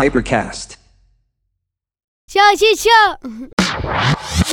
[0.00, 0.78] Hypercast.
[2.24, 3.18] Ciao Ciccio!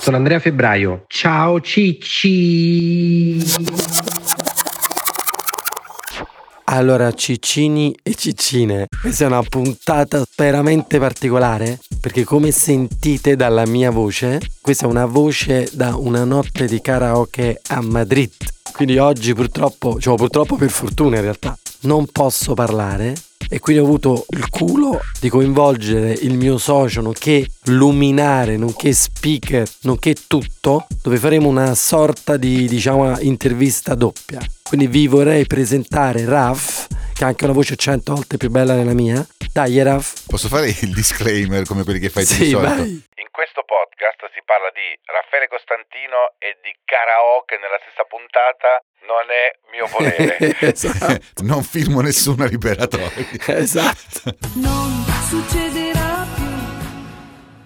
[0.01, 1.03] Sono Andrea Febbraio.
[1.05, 3.37] Ciao Cicci.
[6.63, 13.91] Allora, ciccini e ciccine, questa è una puntata veramente particolare perché come sentite dalla mia
[13.91, 18.33] voce, questa è una voce da una notte di karaoke a Madrid.
[18.73, 21.55] Quindi oggi purtroppo, cioè purtroppo per fortuna in realtà,
[21.85, 23.13] non posso parlare
[23.47, 29.67] e quindi ho avuto il culo di coinvolgere il mio socio, nonché luminare, nonché speaker,
[29.83, 34.39] nonché tutto, dove faremo una sorta di, diciamo, intervista doppia.
[34.63, 38.93] Quindi vi vorrei presentare Raf, che ha anche una voce cento volte più bella della
[38.93, 39.23] mia.
[39.53, 40.25] Dai, Raf.
[40.27, 42.75] Posso fare il disclaimer come quelli che fai Sì, di solito?
[42.75, 42.89] vai.
[43.21, 48.81] In questo podcast si parla di Raffaele Costantino e di karaoke nella stessa puntata.
[49.07, 50.57] Non è mio volere.
[50.59, 51.43] esatto.
[51.43, 53.11] non firmo nessuna liberatoria.
[53.47, 54.35] esatto.
[54.53, 56.43] non succederà più.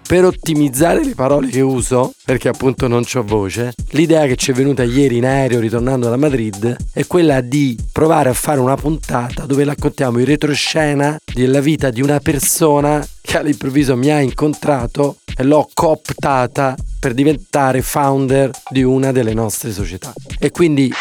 [0.10, 4.56] Per ottimizzare le parole che uso, perché appunto non ho voce, l'idea che ci è
[4.56, 9.46] venuta ieri in aereo ritornando da Madrid è quella di provare a fare una puntata
[9.46, 15.44] dove raccontiamo in retroscena della vita di una persona che all'improvviso mi ha incontrato e
[15.44, 20.12] l'ho cooptata per diventare founder di una delle nostre società.
[20.40, 20.92] E quindi,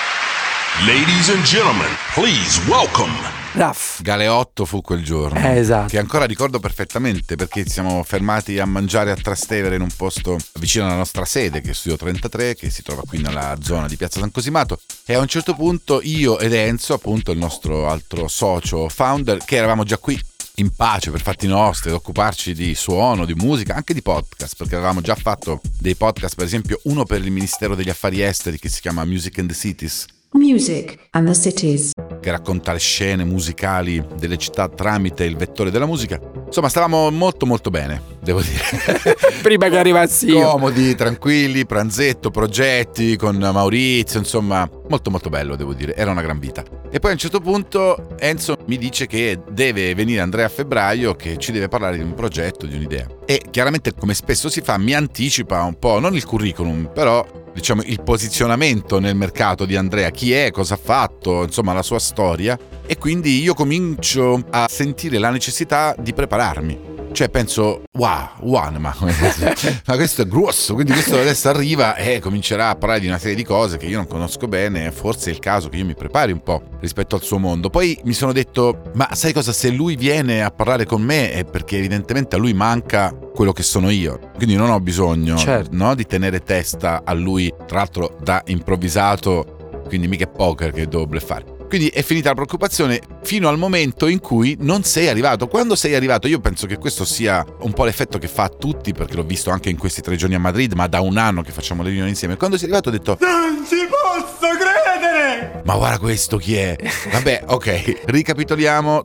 [0.87, 3.13] Ladies and gentlemen, please welcome
[3.55, 5.37] Raff, Galeotto fu quel giorno.
[5.37, 5.89] Eh, esatto.
[5.89, 10.39] Che ancora ricordo perfettamente perché ci siamo fermati a mangiare a Trastevere in un posto
[10.61, 13.97] vicino alla nostra sede, che è Studio 33, che si trova qui nella zona di
[13.97, 14.79] Piazza San Cosimato.
[15.05, 19.57] E a un certo punto io ed Enzo, appunto il nostro altro socio founder, che
[19.57, 20.19] eravamo già qui
[20.57, 24.77] in pace per fatti nostri, ad occuparci di suono, di musica, anche di podcast, perché
[24.77, 28.69] avevamo già fatto dei podcast, per esempio uno per il Ministero degli Affari Esteri che
[28.69, 31.93] si chiama Music and the Cities, Music and the cities.
[32.21, 36.21] che racconta le scene musicali delle città tramite il vettore della musica.
[36.47, 38.63] Insomma, stavamo molto molto bene, devo dire.
[39.43, 40.51] prima che arrivassi io.
[40.51, 45.95] Comodi, tranquilli, pranzetto, progetti con Maurizio, insomma, molto molto bello, devo dire.
[45.95, 46.63] Era una gran vita.
[46.91, 51.15] E poi a un certo punto Enzo mi dice che deve venire Andrea a febbraio,
[51.15, 53.07] che ci deve parlare di un progetto, di un'idea.
[53.25, 57.25] E chiaramente, come spesso si fa, mi anticipa un po', non il curriculum, però
[57.59, 61.99] diciamo il posizionamento nel mercato di Andrea, chi è, cosa ha fatto, insomma la sua
[61.99, 66.88] storia e quindi io comincio a sentire la necessità di prepararmi.
[67.19, 72.69] Cioè penso, wow, wow, ma, ma questo è grosso, quindi questo adesso arriva e comincerà
[72.69, 75.41] a parlare di una serie di cose che io non conosco bene, forse è il
[75.41, 77.71] caso che io mi prepari un po' rispetto al suo mondo.
[77.71, 81.45] Poi mi sono detto, ma sai cosa, se lui viene a parlare con me è
[81.45, 85.71] perché evidentemente a lui manca quello che sono io, quindi non ho bisogno Certo.
[85.73, 90.87] no, di tenere testa a lui, tra l'altro da improvvisato, quindi mica è poker che
[90.87, 91.58] devo bleffare.
[91.69, 95.49] Quindi è finita la preoccupazione fino al momento in cui non sei arrivato.
[95.49, 98.93] Quando sei arrivato, io penso che questo sia un po' l'effetto che fa a tutti,
[98.93, 101.53] perché l'ho visto anche in questi tre giorni a Madrid, ma da un anno che
[101.53, 102.37] facciamo le riunioni insieme.
[102.37, 103.19] Quando sei arrivato ho detto...
[103.21, 105.63] Non ci posso credere!
[105.65, 106.77] Ma guarda questo chi è?
[107.13, 109.03] Vabbè, ok, ricapitoliamo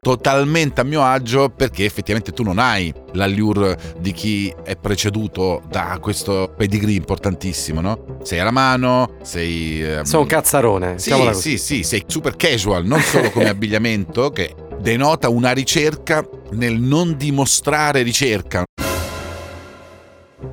[0.00, 5.98] totalmente a mio agio perché effettivamente tu non hai l'allure di chi è preceduto da
[6.00, 8.18] questo pedigree importantissimo, no?
[8.22, 9.82] Sei alla mano, sei...
[9.82, 10.98] ehm, Sono un cazzarone.
[10.98, 16.78] sì, sì, sì, sei super casual, non solo come abbigliamento, che denota una ricerca nel
[16.80, 18.64] non dimostrare ricerca.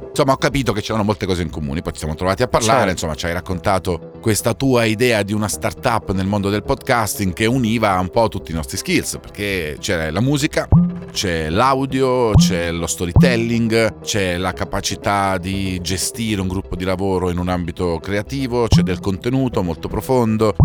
[0.09, 2.77] Insomma, ho capito che c'erano molte cose in comune, poi ci siamo trovati a parlare,
[2.77, 2.91] Certo.
[2.91, 7.45] insomma, ci hai raccontato questa tua idea di una startup nel mondo del podcasting che
[7.45, 10.67] univa un po' tutti i nostri skills, perché c'è la musica,
[11.11, 17.37] c'è l'audio, c'è lo storytelling, c'è la capacità di gestire un gruppo di lavoro in
[17.37, 20.55] un ambito creativo, c'è del contenuto molto profondo.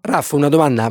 [0.00, 0.88] Raff, una domanda.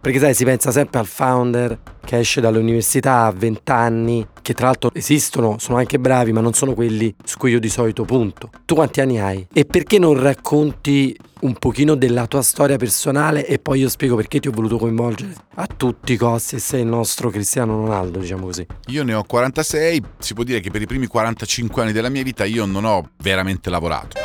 [0.00, 4.66] Perché sai, si pensa sempre al founder che esce dall'università a 20 anni, che tra
[4.66, 8.50] l'altro esistono, sono anche bravi, ma non sono quelli su cui io di solito punto.
[8.64, 9.46] Tu quanti anni hai?
[9.52, 14.40] E perché non racconti un pochino della tua storia personale e poi io spiego perché
[14.40, 18.46] ti ho voluto coinvolgere a tutti i costi e sei il nostro Cristiano Ronaldo, diciamo
[18.46, 18.66] così.
[18.86, 22.22] Io ne ho 46, si può dire che per i primi 45 anni della mia
[22.22, 24.16] vita io non ho veramente lavorato.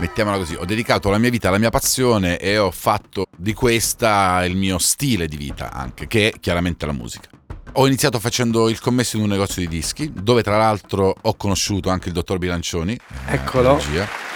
[0.00, 4.42] Mettiamola così, ho dedicato la mia vita alla mia passione e ho fatto di questa
[4.46, 7.28] il mio stile di vita anche, che è chiaramente la musica.
[7.72, 11.90] Ho iniziato facendo il commesso in un negozio di dischi, dove tra l'altro ho conosciuto
[11.90, 12.94] anche il dottor Bilancioni.
[13.26, 13.76] eh, Eccolo.
[13.76, 14.29] regia.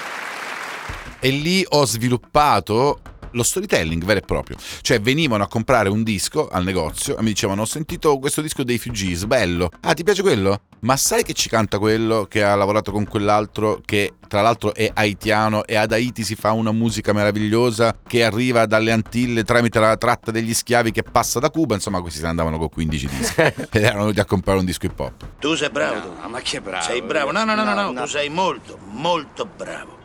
[1.25, 3.01] E lì ho sviluppato
[3.31, 4.59] lo storytelling vero e proprio.
[4.83, 8.63] Cioè venivano a comprare un disco al negozio e mi dicevano ho sentito questo disco
[8.63, 9.71] dei Fugees, bello.
[9.81, 10.61] Ah, ti piace quello?
[10.81, 14.91] Ma sai che ci canta quello che ha lavorato con quell'altro che tra l'altro è
[14.93, 19.97] haitiano e ad Haiti si fa una musica meravigliosa che arriva dalle Antille tramite la
[19.97, 23.41] tratta degli schiavi che passa da Cuba, insomma questi se ne andavano con 15 dischi
[23.41, 25.27] ed erano venuti a comprare un disco hip hop.
[25.39, 26.17] Tu sei bravo.
[26.21, 26.85] No, ma che bravo.
[26.85, 27.33] Sei bravo.
[27.33, 30.03] No, no, no, no, no, No, tu sei molto, molto bravo.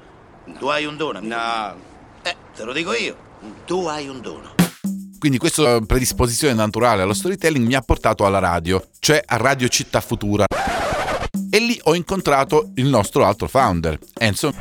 [0.58, 1.20] Tu hai un dono.
[1.20, 1.36] amico.
[1.36, 1.76] No.
[2.24, 3.16] Eh, te lo dico io.
[3.66, 4.56] Tu hai un dono.
[5.20, 10.00] Quindi questa predisposizione naturale allo storytelling mi ha portato alla radio, cioè a Radio Città
[10.00, 10.46] Futura.
[11.50, 14.54] E lì ho incontrato il nostro altro founder, Enzo,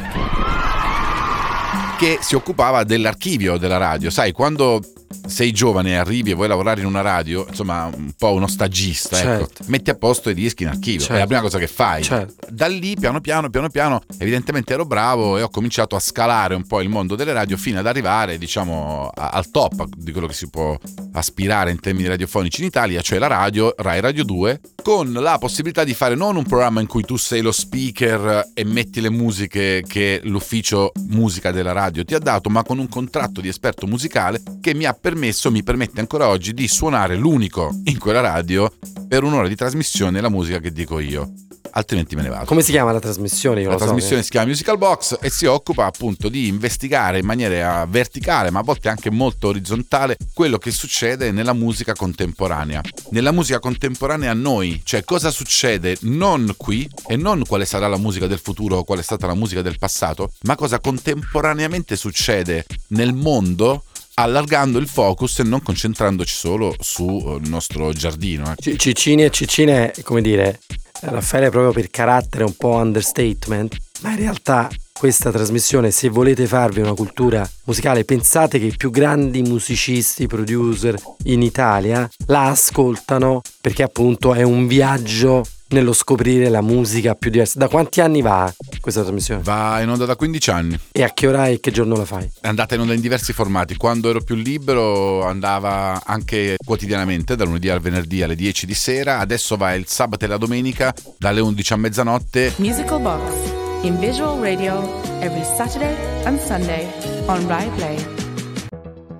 [1.96, 4.10] che si occupava dell'archivio della radio.
[4.10, 4.80] Sai, quando
[5.26, 9.18] sei giovane e arrivi e vuoi lavorare in una radio, insomma, un po' uno stagista,
[9.18, 9.64] ecco, Certo.
[9.68, 11.14] metti a posto i dischi in archivio, Certo.
[11.14, 12.02] è la prima cosa che fai.
[12.02, 12.46] Certo.
[12.48, 16.66] Da lì, piano piano, piano piano, evidentemente ero bravo e ho cominciato a scalare un
[16.66, 20.34] po' il mondo delle radio fino ad arrivare, diciamo, a- al top di quello che
[20.34, 20.76] si può
[21.12, 25.84] aspirare in termini radiofonici in Italia, cioè la radio, Rai Radio 2, con la possibilità
[25.84, 29.82] di fare non un programma in cui tu sei lo speaker e metti le musiche
[29.86, 34.40] che l'ufficio musica della radio ti ha dato, ma con un contratto di esperto musicale
[34.60, 38.70] che mi ha permesso, mi permette ancora oggi di suonare l'unico in quella radio
[39.06, 41.32] per un'ora di trasmissione la musica che dico io.
[41.70, 42.44] Altrimenti me ne vado.
[42.46, 43.60] Come si chiama la trasmissione?
[43.60, 44.24] Io La lo so, trasmissione eh.
[44.24, 48.62] si chiama Musical Box e si occupa appunto di investigare in maniera verticale, ma a
[48.62, 52.80] volte anche molto orizzontale, quello che succede nella musica contemporanea.
[53.10, 57.98] Nella musica contemporanea a noi, cioè cosa succede non qui e non quale sarà la
[57.98, 62.64] musica del futuro o quale è stata la musica del passato, ma cosa contemporaneamente succede
[62.88, 63.84] nel mondo
[64.18, 68.50] allargando il focus e non concentrandoci solo sul nostro giardino.
[68.50, 68.60] ecco.
[68.60, 70.58] C- Ciccini e Ciccine, come dire,
[71.00, 76.80] Raffaele proprio per carattere un po' understatement, ma in realtà questa trasmissione, se volete farvi
[76.80, 83.84] una cultura musicale, pensate che i più grandi musicisti, producer in Italia la ascoltano perché
[83.84, 87.58] appunto è un viaggio nello scoprire la musica più diversa.
[87.58, 89.42] Da quanti anni va questa trasmissione?
[89.42, 90.78] Va in onda da 15 anni.
[90.92, 92.30] E a che ora e che giorno la fai?
[92.40, 93.76] È andata in onda in diversi formati.
[93.76, 99.18] Quando ero più libero andava anche quotidianamente, dal lunedì al venerdì alle 10 di sera.
[99.18, 102.52] Adesso va il sabato e la domenica dalle 11 a mezzanotte.
[102.56, 104.82] Musical Box in visual radio
[105.20, 105.94] every Saturday
[106.24, 106.88] and Sunday
[107.26, 108.17] on Rai Play.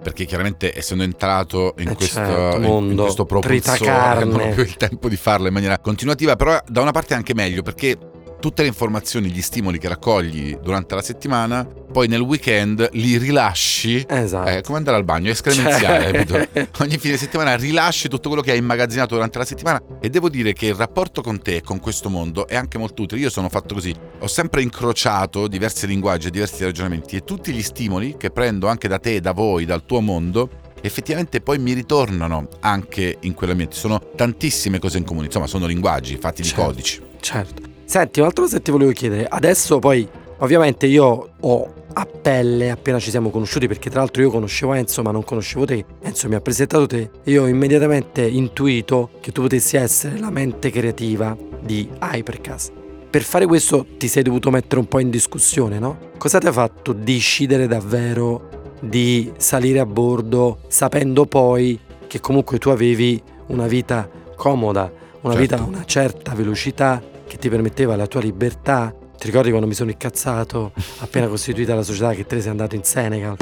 [0.09, 4.49] Perché chiaramente essendo entrato in, Eh questo, certo, in- in mondo, questo propulsore non ho
[4.55, 6.35] più il tempo di farlo in maniera continuativa.
[6.37, 7.97] Però da una parte è anche meglio perché
[8.41, 14.05] tutte le informazioni, gli stimoli che raccogli durante la settimana, poi nel weekend li rilasci
[14.09, 14.49] Esatto.
[14.49, 16.69] È come andare al bagno, è escremenziale, Cioè-?
[16.81, 20.53] Ogni fine settimana rilasci tutto quello che hai immagazzinato durante la settimana e devo dire
[20.53, 23.21] che il rapporto con te e con questo mondo è anche molto utile.
[23.21, 27.63] Io sono fatto così, ho sempre incrociato diversi linguaggi e diversi ragionamenti e tutti gli
[27.63, 30.51] stimoli che prendo anche da te, da voi, dal tuo mondo,
[30.81, 33.75] effettivamente poi mi ritornano anche in quell'ambiente.
[33.75, 36.63] Sono tantissime cose in comune, insomma, sono linguaggi fatti di Certo.
[36.65, 37.01] codici.
[37.21, 37.77] Certo.
[37.89, 39.25] Senti, un'altra cosa che ti volevo chiedere.
[39.27, 40.07] Adesso poi,
[40.41, 45.01] ovviamente io ho a pelle appena ci siamo conosciuti, perché tra l'altro io conoscevo Enzo
[45.01, 45.87] ma non conoscevo te.
[46.03, 50.29] Enzo mi ha presentato te e io ho immediatamente intuito che tu potessi essere la
[50.29, 52.73] mente creativa di Hypercast.
[53.09, 55.97] Per fare questo ti sei dovuto mettere un po' in discussione, no?
[56.19, 58.51] Cosa ti ha fatto decidere davvero
[58.81, 64.07] di salire a bordo sapendo poi che comunque tu avevi una vita
[64.37, 64.93] comoda,
[65.23, 65.39] una Certo.
[65.39, 68.93] vita a una certa velocità che ti permetteva la tua libertà.
[69.17, 72.83] Ti ricordi quando mi sono incazzato appena costituita la società che te sei andato in
[72.83, 73.37] Senegal?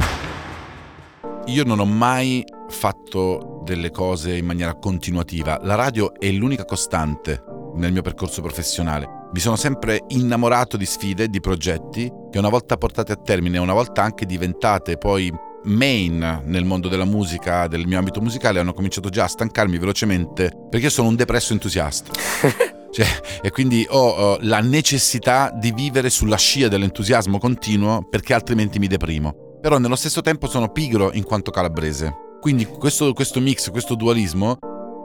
[1.46, 5.58] Io non ho mai fatto delle cose in maniera continuativa.
[5.62, 7.42] La radio è l'unica costante
[7.76, 9.28] nel mio percorso professionale.
[9.32, 13.74] Mi sono sempre innamorato di sfide, di progetti che una volta portate a termine, una
[13.74, 15.32] volta anche diventate poi
[15.64, 20.50] main nel mondo della musica, del mio ambito musicale, hanno cominciato già a stancarmi velocemente
[20.68, 22.12] perché io sono un depresso entusiasta.
[22.90, 23.06] Cioè,
[23.42, 28.86] e quindi ho eh, la necessità di vivere sulla scia dell'entusiasmo continuo perché altrimenti mi
[28.86, 29.58] deprimo.
[29.60, 32.12] Però nello stesso tempo sono pigro in quanto calabrese.
[32.40, 34.58] Quindi questo, questo mix, questo dualismo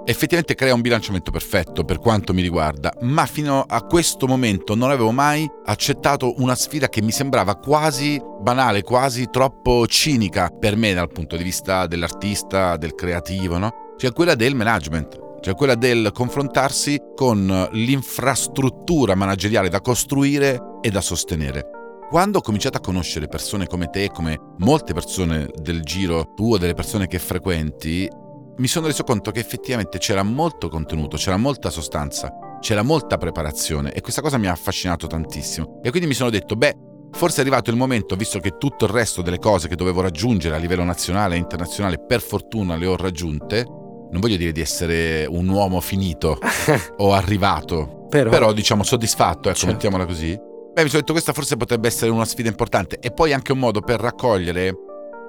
[0.06, 4.90] effettivamente crea un bilanciamento perfetto per quanto mi riguarda, ma fino a questo momento non
[4.90, 10.94] avevo mai accettato una sfida che mi sembrava quasi banale, quasi troppo cinica per me
[10.94, 13.72] dal punto di vista dell'artista, del creativo, no?
[13.98, 21.02] Cioè quella del management, cioè quella del confrontarsi con l'infrastruttura manageriale da costruire e da
[21.02, 21.68] sostenere.
[22.10, 26.74] Quando ho cominciato a conoscere persone come te, come molte persone del giro tuo, delle
[26.74, 28.10] persone che frequenti,
[28.58, 33.94] mi sono reso conto che effettivamente c'era molto contenuto, c'era molta sostanza, c'era molta preparazione
[33.94, 35.80] e questa cosa mi ha affascinato tantissimo.
[35.82, 38.92] E quindi mi sono detto, beh, Forse è arrivato il momento, visto che tutto il
[38.92, 42.96] resto delle cose che dovevo raggiungere a livello nazionale e internazionale, per fortuna le ho
[42.96, 43.66] raggiunte.
[44.12, 46.38] Non voglio dire di essere un uomo finito
[46.98, 49.74] o arrivato, Però, però diciamo soddisfatto, ecco, Certo.
[49.74, 50.38] mettiamola così.
[50.74, 53.60] Beh, mi sono detto questa forse potrebbe essere una sfida importante e poi anche un
[53.60, 54.74] modo per raccogliere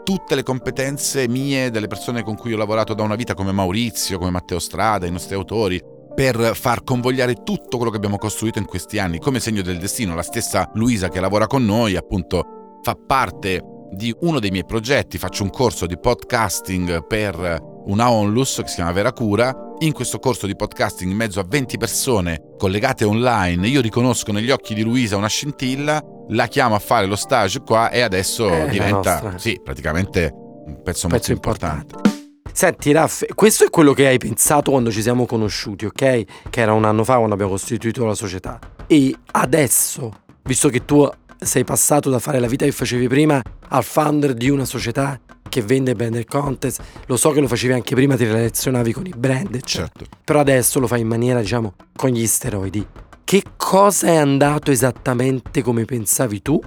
[0.05, 4.19] tutte le competenze mie delle persone con cui ho lavorato da una vita come Maurizio,
[4.19, 5.81] come Matteo Strada, i nostri autori,
[6.15, 10.15] per far convogliare tutto quello che abbiamo costruito in questi anni come segno del destino.
[10.15, 13.63] La stessa Luisa che lavora con noi, appunto, fa parte
[13.93, 18.77] di uno dei miei progetti, faccio un corso di podcasting per una onlus che si
[18.77, 19.55] chiama Vera Cura.
[19.79, 24.51] In questo corso di podcasting in mezzo a 20 persone collegate online, io riconosco negli
[24.51, 28.67] occhi di Luisa una scintilla, la chiamo a fare lo stage qua e adesso la
[28.67, 31.95] diventa, sì, praticamente un pezzo, Pezzo molto importante.
[31.95, 32.21] importante.
[32.53, 36.25] Senti Raff, questo è quello che hai pensato quando ci siamo conosciuti, ok?
[36.51, 38.59] Che era un anno fa quando abbiamo costituito la società.
[38.87, 40.13] E adesso,
[40.43, 41.09] visto che tu
[41.41, 45.19] sei passato da fare la vita che facevi prima al founder di una società
[45.53, 49.13] che vende branded contest, lo so che lo facevi anche prima, ti relazionavi con i
[49.15, 49.91] brand, eccetera.
[49.99, 50.17] Certo.
[50.25, 52.87] Però adesso lo fai in maniera, diciamo, con gli steroidi.
[53.23, 56.59] Che cosa è andato esattamente come pensavi tu?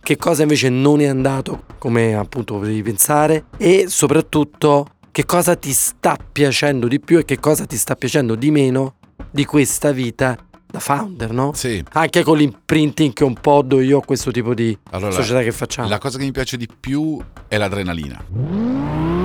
[0.00, 3.44] Che cosa invece non è andato come appunto potevi pensare?
[3.58, 8.34] E soprattutto che cosa ti sta piacendo di più e che cosa ti sta piacendo
[8.34, 8.96] di meno
[9.30, 11.52] di questa vita da founder, no?
[11.54, 11.82] Sì.
[11.92, 15.52] Anche con l'imprinting che un po' do io a questo tipo di Allora, società che
[15.52, 15.88] facciamo.
[15.88, 17.18] La cosa che mi piace di più
[17.48, 19.15] è l'adrenalina.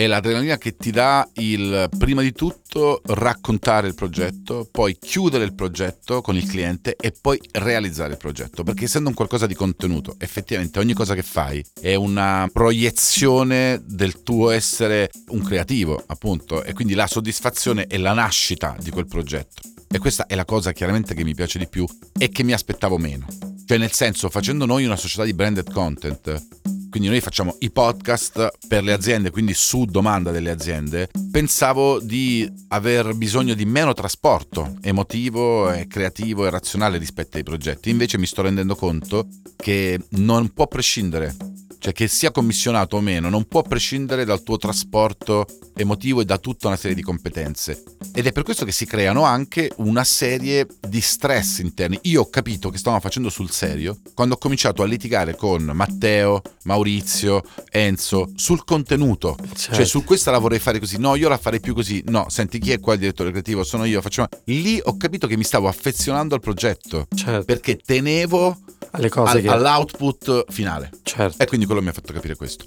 [0.00, 5.52] È l'adrenalina che ti dà il, prima di tutto, raccontare il progetto, poi chiudere il
[5.52, 8.62] progetto con il cliente e poi realizzare il progetto.
[8.62, 14.22] Perché essendo un qualcosa di contenuto, effettivamente ogni cosa che fai è una proiezione del
[14.22, 19.60] tuo essere un creativo, appunto, e quindi la soddisfazione è la nascita di quel progetto.
[19.86, 21.84] E questa è la cosa chiaramente che mi piace di più
[22.18, 23.26] e che mi aspettavo meno.
[23.66, 26.46] Cioè nel senso, facendo noi una società di branded content,
[26.90, 32.50] quindi noi facciamo i podcast per le aziende, quindi su domanda delle aziende, pensavo di
[32.68, 37.90] aver bisogno di meno trasporto emotivo e creativo e razionale rispetto ai progetti.
[37.90, 41.34] Invece mi sto rendendo conto che non può prescindere,
[41.80, 46.36] cioè che sia commissionato o meno, non può prescindere dal tuo trasporto emotivo e da
[46.36, 47.82] tutta una serie di competenze.
[48.12, 51.98] Ed è per questo che si creano anche una serie di stress interni.
[52.02, 56.42] Io ho capito che stavamo facendo sul serio quando ho cominciato a litigare con Matteo,
[56.64, 59.36] Maurizio, Enzo sul contenuto.
[59.54, 59.76] Certo.
[59.76, 62.02] Cioè su questa la vorrei fare così, no, io la farei più così.
[62.08, 63.64] No, senti chi è qua il direttore creativo?
[63.64, 64.28] Sono io, facciamo.
[64.44, 67.44] Lì ho capito che mi stavo affezionando al progetto Certo.
[67.44, 68.58] perché tenevo
[68.92, 70.90] al- che all'output finale.
[71.02, 71.42] certo.
[71.42, 72.64] E quindi quello mi ha fatto capire questo.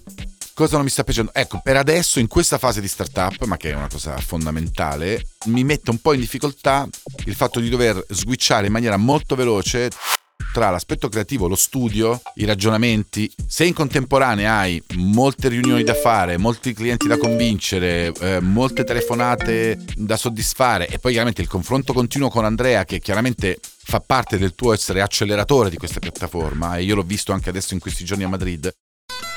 [0.55, 1.32] Cosa non mi sta piacendo?
[1.34, 5.63] Ecco, per adesso in questa fase di startup, ma che è una cosa fondamentale, mi
[5.63, 6.88] mette un po' in difficoltà
[7.25, 9.89] il fatto di dover switchare in maniera molto veloce
[10.53, 13.29] tra l'aspetto creativo, lo studio, i ragionamenti.
[13.48, 19.79] Se in contemporanea hai molte riunioni da fare, molti clienti da convincere, eh, molte telefonate
[19.95, 24.53] da soddisfare e poi chiaramente il confronto continuo con Andrea che chiaramente fa parte del
[24.53, 28.24] tuo essere acceleratore di questa piattaforma e io l'ho visto anche adesso in questi giorni
[28.24, 28.72] a Madrid.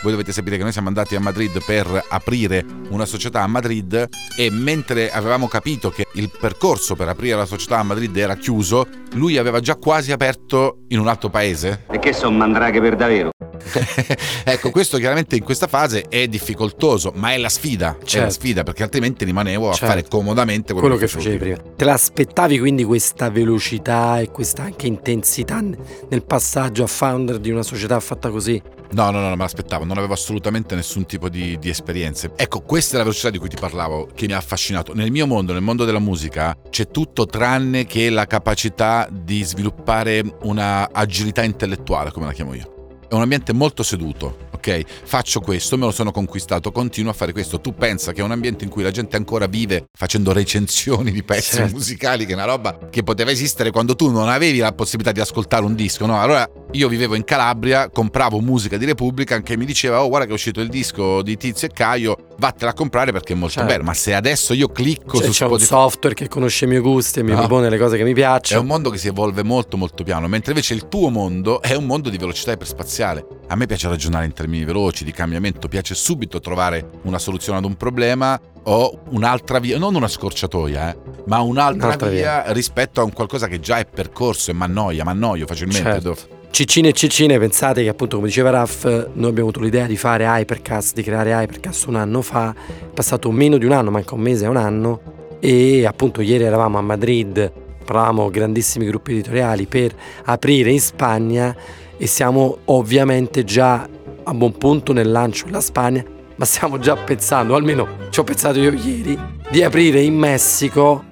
[0.03, 4.09] Voi dovete sapere che noi siamo andati a Madrid per aprire una società a Madrid
[4.37, 8.87] e mentre avevamo capito che il percorso per aprire la società a Madrid era chiuso,
[9.15, 11.85] lui aveva già quasi aperto in un altro paese.
[11.91, 13.31] E che sono mandraghe per davvero?
[14.45, 17.97] ecco, questo chiaramente in questa fase è difficoltoso, ma è la sfida.
[17.97, 18.31] È la Certo.
[18.33, 19.87] sfida perché altrimenti rimanevo a Certo.
[19.87, 21.57] fare comodamente quello, quello che facevi prima.
[21.77, 27.63] Te l'aspettavi quindi questa velocità e questa anche intensità nel passaggio a founder di una
[27.63, 28.61] società fatta così?
[28.93, 32.31] No, no, no, me l'aspettavo, non avevo assolutamente nessun tipo di, di esperienze.
[32.37, 34.95] Ecco, questa è la velocità di cui ti parlavo, che mi ha affascinato.
[34.95, 40.23] Nel mio mondo, nel mondo della musica, c'è tutto tranne che la capacità di sviluppare
[40.43, 42.76] una agilità intellettuale, come la chiamo io.
[43.09, 44.83] È un ambiente molto seduto, ok?
[45.05, 47.61] Faccio questo, me lo sono conquistato, continuo a fare questo.
[47.61, 51.23] Tu pensa che è un ambiente in cui la gente ancora vive facendo recensioni di
[51.23, 51.75] pezzi Certo.
[51.77, 55.21] musicali, che è una roba che poteva esistere quando tu non avevi la possibilità di
[55.21, 56.21] ascoltare un disco, no?
[56.21, 60.33] Allora io vivevo in Calabria, compravo musica di Repubblica che mi diceva "Oh, guarda che
[60.33, 63.69] è uscito il disco di Tizio e Caio, vattela a comprare perché è molto Certo.
[63.71, 63.85] bello".
[63.85, 66.81] Ma se adesso io clicco Cioè, su c'è un Spotify software che conosce i miei
[66.81, 67.37] gusti e mi No.
[67.39, 68.63] propone le cose che mi è piacciono.
[68.63, 71.85] un mondo che si evolve molto molto piano, mentre invece il tuo mondo è un
[71.85, 72.51] mondo di velocità
[72.97, 73.27] iperspaziale.
[73.49, 77.65] A me piace ragionare in termini veloci, di cambiamento, piace subito trovare una soluzione ad
[77.65, 83.05] un problema o un'altra via, non una scorciatoia, eh, ma un'altra, Un'altra via, rispetto a
[83.05, 86.01] un qualcosa che già è percorso e mi annoia, mi annoio facilmente.
[86.01, 86.35] Certo.
[86.51, 90.25] Ciccine e ciccine, pensate che appunto come diceva Raff, noi abbiamo avuto l'idea di fare
[90.25, 94.23] Hypercast, di creare Hypercast un anno fa, è passato meno di un anno, manca un
[94.23, 95.01] mese, un anno,
[95.39, 97.53] e appunto ieri eravamo a Madrid
[97.87, 101.57] parlavamo grandissimi gruppi editoriali per aprire in Spagna
[101.97, 103.89] e siamo ovviamente già
[104.23, 106.05] a buon punto nel lancio della Spagna,
[106.37, 109.19] ma stiamo già pensando, almeno ci ho pensato io ieri,
[109.51, 111.05] di aprire in Messico.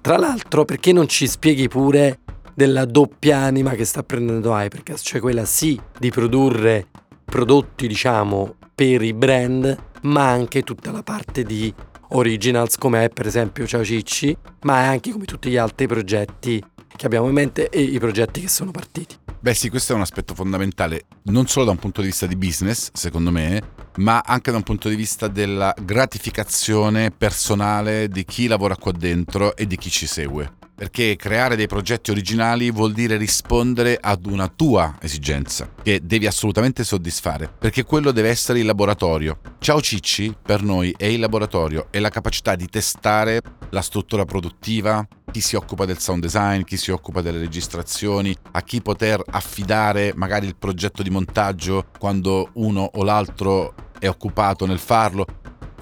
[0.00, 2.18] Tra l'altro, perché non ci spieghi pure
[2.54, 6.88] della doppia anima che sta prendendo Hypercast, cioè quella sì di produrre
[7.24, 11.72] prodotti, diciamo, per i brand, ma anche tutta la parte di
[12.14, 16.62] originals come è per esempio Ciao Cicci, ma anche come tutti gli altri progetti
[16.96, 19.16] che abbiamo in mente e i progetti che sono partiti.
[19.40, 22.36] Beh sì, questo è un aspetto fondamentale, non solo da un punto di vista di
[22.36, 23.60] business, secondo me,
[23.96, 29.56] ma anche da un punto di vista della gratificazione personale di chi lavora qua dentro
[29.56, 30.60] e di chi ci segue.
[30.74, 36.82] Perché creare dei progetti originali vuol dire rispondere ad una tua esigenza, che devi assolutamente
[36.82, 39.38] soddisfare, perché quello deve essere il laboratorio.
[39.58, 45.06] Ciao Cicci, per noi, è il laboratorio, è la capacità di testare la struttura produttiva,
[45.32, 50.12] chi si occupa del sound design, chi si occupa delle registrazioni, a chi poter affidare
[50.14, 55.24] magari il progetto di montaggio quando uno o l'altro è occupato nel farlo.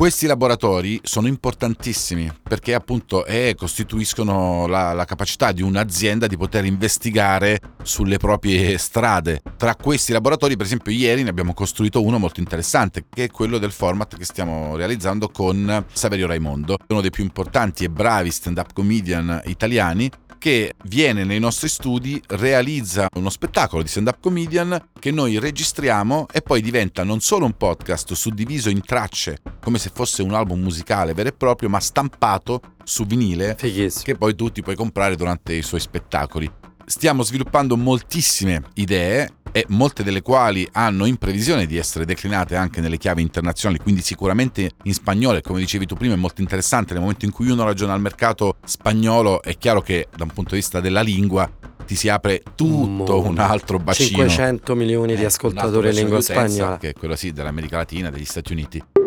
[0.00, 6.64] Questi laboratori sono importantissimi perché appunto eh, costituiscono la, la, capacità di un'azienda di poter
[6.64, 9.42] investigare sulle proprie strade.
[9.58, 13.58] Tra questi laboratori, per esempio, ieri ne abbiamo costruito uno molto interessante, che è quello
[13.58, 18.72] del format che stiamo realizzando con Saverio Raimondo, uno dei più importanti e bravi stand-up
[18.72, 25.38] comedian italiani che viene nei nostri studi, realizza uno spettacolo di stand-up comedian che noi
[25.38, 30.32] registriamo e poi diventa non solo un podcast suddiviso in tracce, come se fosse un
[30.32, 34.04] album musicale vero e proprio, ma stampato su vinile Fighissimo.
[34.04, 36.50] che poi tu ti puoi comprare durante i suoi spettacoli.
[36.86, 42.80] Stiamo sviluppando moltissime idee e molte delle quali hanno in previsione di essere declinate anche
[42.80, 46.92] nelle chiavi internazionali, quindi sicuramente in spagnolo e come dicevi tu prima è molto interessante.
[46.92, 50.50] Nel momento in cui uno ragiona al mercato spagnolo è chiaro che da un punto
[50.50, 51.50] di vista della lingua
[51.86, 54.08] ti si apre tutto un altro bacino.
[54.08, 56.78] 500 milioni di eh, ascoltatori in lingua spagnola.
[56.78, 58.99] che è quello sì dell'America Latina, degli Stati Uniti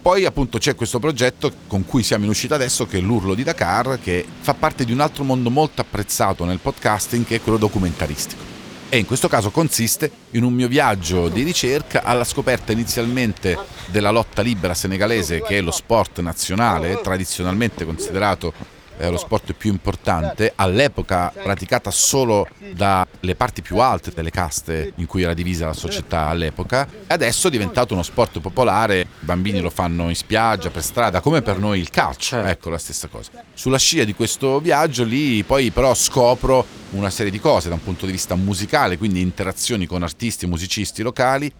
[0.00, 3.42] poi appunto c'è questo progetto con cui siamo in uscita adesso che è l'Urlo di
[3.42, 7.58] Dakar, che fa parte di un altro mondo molto apprezzato nel podcasting che è quello
[7.58, 8.58] documentaristico.
[8.88, 14.10] E in questo caso consiste in un mio viaggio di ricerca alla scoperta inizialmente della
[14.10, 18.52] lotta libera senegalese, che è lo sport nazionale, tradizionalmente considerato
[19.00, 25.06] è lo sport più importante, all'epoca praticata solo dalle parti più alte delle caste in
[25.06, 29.70] cui era divisa la società all'epoca, adesso è diventato uno sport popolare, i bambini lo
[29.70, 33.30] fanno in spiaggia, per strada, come per noi il calcio, ecco la stessa cosa.
[33.54, 37.82] Sulla scia di questo viaggio lì poi però scopro una serie di cose da un
[37.82, 41.50] punto di vista musicale, quindi interazioni con artisti e musicisti locali,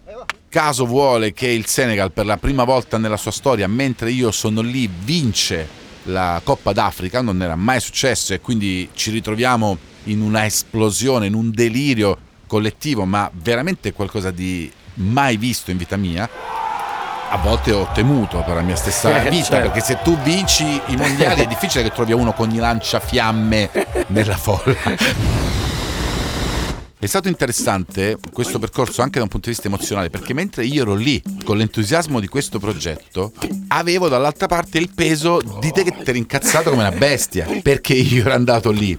[0.47, 4.61] caso vuole che il Senegal per la prima volta nella sua storia, mentre io sono
[4.61, 10.45] lì, vince la Coppa d'Africa, non era mai successo e quindi ci ritroviamo in una
[10.45, 16.27] esplosione, in un delirio collettivo, ma veramente qualcosa di mai visto in vita mia.
[17.33, 19.69] A volte ho temuto per la mia stessa Eh, vita, certo.
[19.71, 23.69] perché se tu vinci i mondiali è difficile che trovi uno con i lanciafiamme
[24.07, 24.75] nella folla.
[27.01, 30.83] È stato interessante questo percorso anche da un punto di vista emozionale perché mentre io
[30.83, 33.33] ero lì con l'entusiasmo di questo progetto
[33.69, 37.95] avevo dall'altra parte il peso di te che ti eri incazzato come una bestia perché
[37.95, 38.95] io ero andato lì.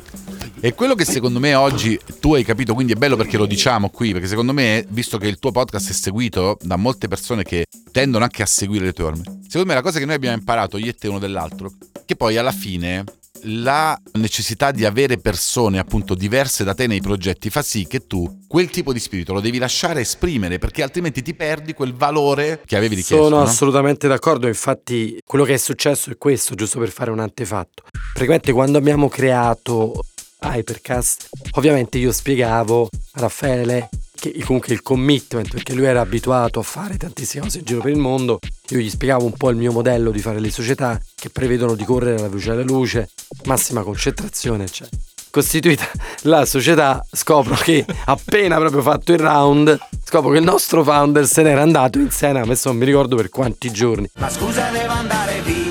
[0.59, 3.89] E quello che secondo me oggi tu hai capito, quindi è bello perché lo diciamo
[3.89, 7.67] qui, perché secondo me, visto che il tuo podcast è seguito da molte persone che
[7.93, 10.77] tendono anche a seguire le tue orme, secondo me la cosa che noi abbiamo imparato,
[10.77, 11.71] io e te uno dell'altro,
[12.05, 13.05] che poi alla fine
[13.45, 18.41] la necessità di avere persone appunto diverse da te nei progetti fa sì che tu
[18.47, 22.77] quel tipo di spirito lo devi lasciare esprimere perché altrimenti ti perdi quel valore che
[22.77, 23.25] avevi richiesto.
[23.25, 23.43] Sono no?
[23.43, 27.85] assolutamente d'accordo, infatti quello che è successo è questo, giusto per fare un antefatto.
[28.13, 30.01] Praticamente quando abbiamo creato
[30.41, 33.89] Hypercast, ovviamente io spiegavo a Raffaele
[34.23, 37.91] che comunque il commitment, perché lui era abituato a fare tantissime cose in giro per
[37.91, 41.29] il mondo, io gli spiegavo un po' il mio modello di fare le società che
[41.31, 43.09] prevedono di correre alla luce alla luce,
[43.45, 44.97] massima concentrazione, eccetera.
[45.31, 45.89] Costituita
[46.23, 51.43] la società, scopro che appena proprio fatto il round, scopro che il nostro founder se
[51.43, 54.09] n'era andato in Sena, adesso non mi ricordo per quanti giorni.
[54.19, 55.63] Ma scusa, devo andare via.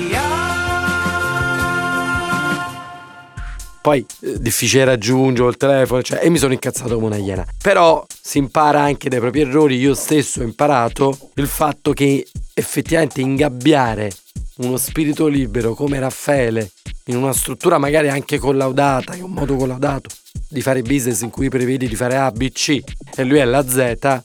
[3.82, 7.44] Poi eh, difficile raggiungere il telefono, cioè, e mi sono incazzato come una iena.
[7.60, 9.76] Però si impara anche dai propri errori.
[9.76, 14.10] Io stesso ho imparato il fatto che effettivamente ingabbiare
[14.58, 16.70] uno spirito libero come Raffaele
[17.06, 20.10] in una struttura magari anche collaudata, è un modo collaudato
[20.48, 22.80] di fare business in cui prevedi di fare A, B, C.
[23.16, 24.22] E lui è la Z,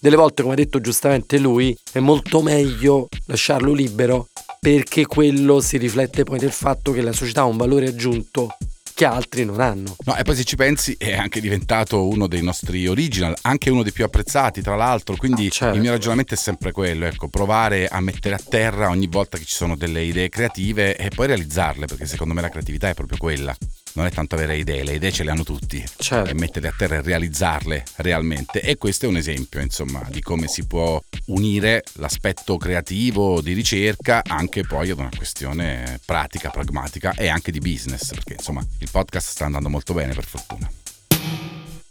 [0.00, 4.28] delle volte, come ha detto giustamente lui, è molto meglio lasciarlo libero
[4.60, 8.56] perché quello si riflette poi nel fatto che la società ha un valore aggiunto
[8.98, 9.94] che altri non hanno.
[10.06, 13.84] No, e poi se ci pensi è anche diventato uno dei nostri original, anche uno
[13.84, 15.76] dei più apprezzati tra l'altro, quindi Certo.
[15.76, 19.44] il mio ragionamento è sempre quello, ecco, provare a mettere a terra ogni volta che
[19.44, 23.18] ci sono delle idee creative e poi realizzarle, perché secondo me la creatività è proprio
[23.18, 23.56] quella.
[23.94, 26.30] Non è tanto avere idee, le idee ce le hanno tutti Certo.
[26.30, 28.60] e metterle a terra e realizzarle realmente.
[28.60, 34.22] E questo è un esempio, insomma, di come si può unire l'aspetto creativo di ricerca
[34.24, 39.30] anche poi ad una questione pratica, pragmatica e anche di business, perché insomma il podcast
[39.30, 40.70] sta andando molto bene per fortuna.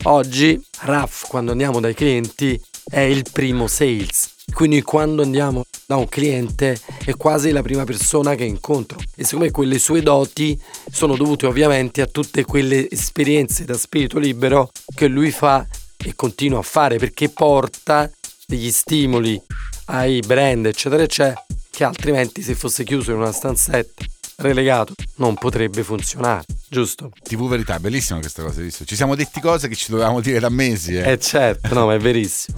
[0.04, 4.36] Oggi RAF quando andiamo dai clienti è il primo sales.
[4.54, 9.46] Quindi quando andiamo da un cliente è quasi la prima persona che incontro e secondo
[9.46, 10.60] me quelle sue doti
[10.92, 15.66] sono dovute ovviamente a tutte quelle esperienze da spirito libero che lui fa
[15.98, 18.10] e continua a fare perché porta
[18.46, 19.42] degli stimoli
[19.86, 24.06] ai brand eccetera eccetera che altrimenti se fosse chiuso in una stanzetta
[24.38, 27.12] relegato non potrebbe funzionare, giusto?
[27.24, 28.86] TV Verità, bellissima questa cosa, hai visto?
[28.86, 30.96] Ci siamo detti cose che ci dovevamo dire da mesi.
[30.96, 31.14] Eh.
[31.14, 32.58] Eh certo, no ma è verissimo.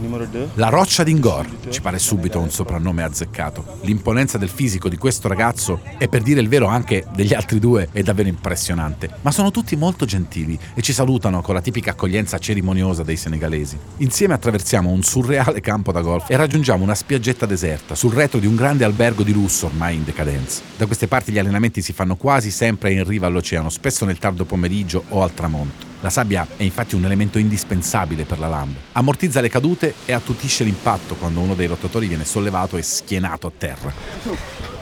[0.00, 0.48] Je m'appelle Kharoungor, numéro 2.
[0.54, 3.78] La roccia d'Ingor ci pare subito un soprannome azzeccato.
[3.82, 7.88] L'imponenza del fisico di questo ragazzo e per dire il vero anche degli altri due
[7.92, 9.10] è davvero impressionante.
[9.22, 13.78] Ma sono tutti molto gentili e ci salutano con la tipica accoglienza cerimoniosa dei senegalesi.
[13.98, 18.46] Insieme attraversiamo un surreale campo da golf e raggiungiamo una spiaggetta deserta sul retro di
[18.46, 20.62] un grande albergo di lusso ormai in decadenza.
[20.76, 24.44] Da queste parti gli allenamenti si fanno quasi sempre in riva all'oceano, spesso nel tardo
[24.44, 25.93] pomeriggio o al tramonto.
[26.04, 28.78] La sabbia è infatti un elemento indispensabile per la lamba.
[28.92, 33.52] Ammortizza le cadute e attutisce l'impatto quando uno dei rotatori viene sollevato e schienato a
[33.56, 34.73] terra.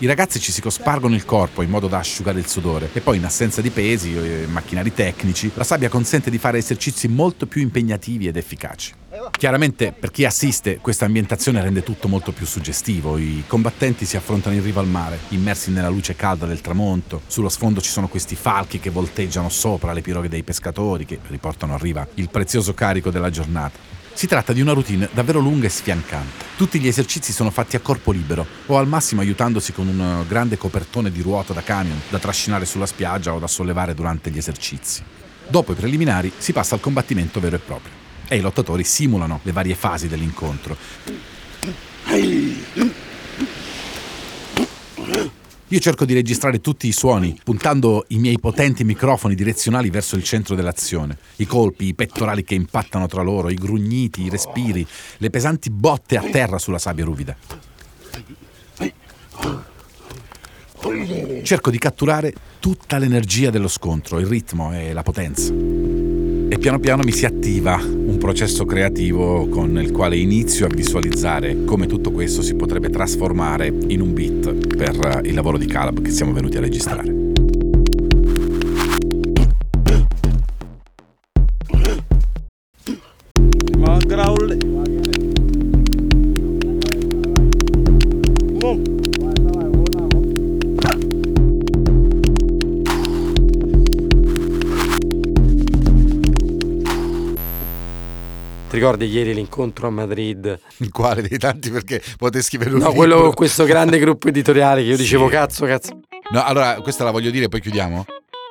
[0.00, 3.16] I ragazzi ci si cospargono il corpo in modo da asciugare il sudore e poi
[3.16, 7.60] in assenza di pesi e macchinari tecnici la sabbia consente di fare esercizi molto più
[7.62, 8.92] impegnativi ed efficaci.
[9.32, 14.54] Chiaramente per chi assiste questa ambientazione rende tutto molto più suggestivo, i combattenti si affrontano
[14.54, 18.36] in riva al mare, immersi nella luce calda del tramonto, sullo sfondo ci sono questi
[18.36, 23.10] falchi che volteggiano sopra le piroghe dei pescatori che riportano a riva il prezioso carico
[23.10, 23.97] della giornata.
[24.18, 26.44] Si tratta di una routine davvero lunga e sfiancante.
[26.56, 30.58] Tutti gli esercizi sono fatti a corpo libero o al massimo aiutandosi con un grande
[30.58, 35.04] copertone di ruota da camion da trascinare sulla spiaggia o da sollevare durante gli esercizi.
[35.46, 37.92] Dopo i preliminari si passa al combattimento vero e proprio
[38.26, 40.76] e i lottatori simulano le varie fasi dell'incontro.
[45.70, 50.22] Io cerco di registrare tutti i suoni, puntando i miei potenti microfoni direzionali verso il
[50.22, 51.18] centro dell'azione.
[51.36, 54.86] I colpi, i pettorali che impattano tra loro, i grugniti, i respiri,
[55.18, 57.36] le pesanti botte a terra sulla sabbia ruvida.
[61.42, 65.97] Cerco di catturare tutta l'energia dello scontro, il ritmo e la potenza.
[66.50, 71.64] E piano piano mi si attiva un processo creativo con il quale inizio a visualizzare
[71.64, 76.10] come tutto questo si potrebbe trasformare in un beat per il lavoro di Calab che
[76.10, 77.27] siamo venuti a registrare.
[98.90, 100.58] Ricordi ieri l'incontro a Madrid?
[100.78, 102.96] Il quale dei tanti perché potete scrivere un No, libro.
[102.96, 105.32] quello questo grande gruppo editoriale che io dicevo Sì.
[105.32, 106.00] cazzo, cazzo.
[106.30, 108.04] No, allora questa la voglio dire, poi chiudiamo.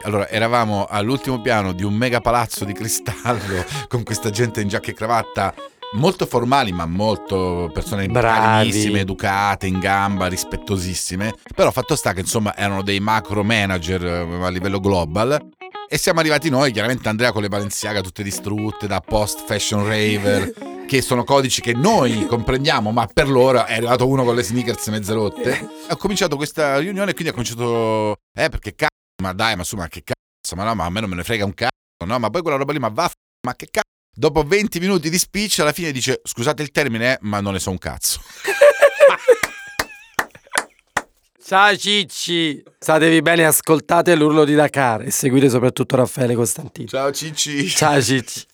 [0.03, 4.91] Allora, eravamo all'ultimo piano di un mega palazzo di cristallo con questa gente in giacca
[4.91, 5.53] e cravatta.
[5.93, 8.69] Molto formali, ma molto persone Bravi.
[8.69, 11.33] bravissime, educate, in gamba, rispettosissime.
[11.55, 15.39] Però fatto sta che insomma erano dei macro manager eh, a livello global.
[15.89, 20.51] E siamo arrivati noi, chiaramente Andrea con le Balenciaga tutte distrutte da post fashion raver,
[20.85, 24.85] che sono codici che noi comprendiamo, ma per loro è arrivato uno con le sneakers
[24.87, 25.69] mezze rotte.
[25.89, 28.17] Ho cominciato questa riunione e quindi ho cominciato.
[28.37, 30.99] Eh, perché cazzo, ma dai, ma su, ma che cazzo, ma no, ma a me
[30.99, 33.09] non me ne frega un cazzo, no, ma poi quella roba lì, ma va,
[33.45, 33.85] ma che cazzo.
[34.13, 37.69] Dopo 20 minuti di speech, alla fine dice: Scusate il termine, ma non ne so
[37.69, 38.19] un cazzo.
[41.47, 42.61] Ciao Cicci!
[42.77, 46.89] Statevi bene, ascoltate l'urlo di Dakar e seguite soprattutto Raffaele Costantino.
[46.89, 47.69] Ciao Cicci!
[47.69, 48.45] Ciao Cicci!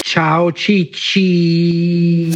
[0.00, 2.30] Ciao Cicci.